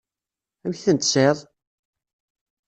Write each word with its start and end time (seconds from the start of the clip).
Amek 0.65 0.79
i 0.79 0.83
ten-tesɛiḍ? 0.85 1.37